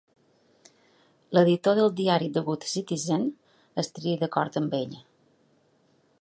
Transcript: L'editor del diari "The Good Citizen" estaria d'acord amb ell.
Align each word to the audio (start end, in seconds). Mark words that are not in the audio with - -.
L'editor 1.37 1.77
del 1.79 1.93
diari 1.99 2.29
"The 2.37 2.43
Good 2.47 2.65
Citizen" 2.71 3.27
estaria 3.85 4.23
d'acord 4.23 4.59
amb 4.65 4.75
ell. 4.81 4.99